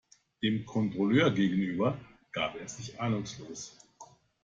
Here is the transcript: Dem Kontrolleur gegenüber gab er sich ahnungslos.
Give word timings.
Dem 0.41 0.65
Kontrolleur 0.65 1.29
gegenüber 1.29 1.95
gab 2.31 2.55
er 2.59 2.67
sich 2.67 2.99
ahnungslos. 2.99 3.77